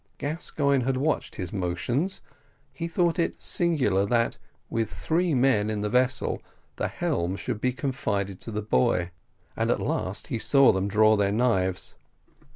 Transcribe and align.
Gascoigne 0.17 0.83
had 0.85 0.97
watched 0.97 1.35
his 1.35 1.53
motions; 1.53 2.21
he 2.73 2.87
thought 2.87 3.19
it 3.19 3.39
singular 3.39 4.03
that, 4.07 4.39
with 4.67 4.89
three 4.89 5.35
men 5.35 5.69
in 5.69 5.81
the 5.81 5.91
vessel, 5.91 6.41
the 6.77 6.87
helm 6.87 7.35
should 7.35 7.61
be 7.61 7.71
confided 7.71 8.39
to 8.41 8.49
the 8.49 8.63
boy 8.63 9.11
and 9.55 9.69
at 9.69 9.79
last 9.79 10.29
he 10.29 10.39
saw 10.39 10.71
them 10.71 10.87
draw 10.87 11.15
their 11.15 11.31
knives. 11.31 11.93